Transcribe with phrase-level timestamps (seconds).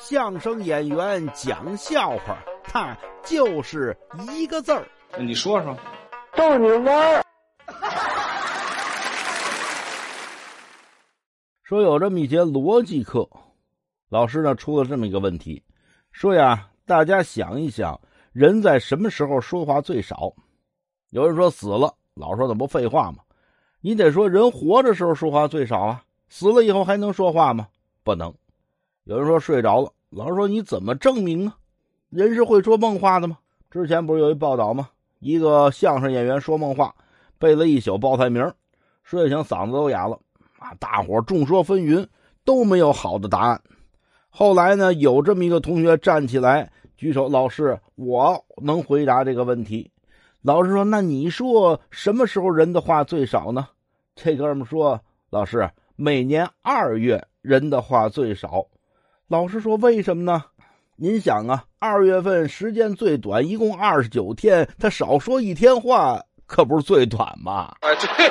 [0.00, 3.94] 相声演员讲笑话，他就是
[4.34, 4.88] 一个字儿。
[5.18, 5.76] 你说说，
[6.34, 7.22] 逗你玩儿。
[11.62, 13.28] 说有这么一节逻辑课，
[14.08, 15.62] 老师呢出了这么一个问题，
[16.12, 18.00] 说呀，大家想一想，
[18.32, 20.32] 人在什么时候说话最少？
[21.10, 23.18] 有人说死了，老说那不废话吗？
[23.82, 27.68] 你得说人活着时候说话最少啊，死了以后还能说话吗？
[28.02, 28.34] 不能。
[29.10, 31.56] 有人说睡着了，老师说你怎么证明啊？
[32.10, 33.38] 人是会说梦话的吗？
[33.68, 34.88] 之前不是有一报道吗？
[35.18, 36.94] 一个相声演员说梦话，
[37.36, 38.48] 背了一宿报菜名，
[39.02, 40.16] 睡醒嗓子都哑了。
[40.60, 40.72] 啊！
[40.78, 42.06] 大伙众说纷纭，
[42.44, 43.60] 都没有好的答案。
[44.28, 49.90] 后来呢，有这么一个同学站起来举手：“老师，我能回答这个问题。”
[50.40, 53.66] 老师说：“那你说什么时候人的话最少呢？”
[54.14, 55.00] 这哥们说
[55.30, 58.64] ：“老师，每年二月人的话最少。”
[59.30, 60.44] 老师说：“为什么呢？
[60.96, 68.28] 您想啊，二月份时间最短，一共二十九天，他少说一天话，可不是最短吗？”啊，对。